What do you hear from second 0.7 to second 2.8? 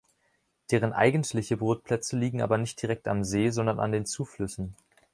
Deren eigentliche Brutplätze liegen aber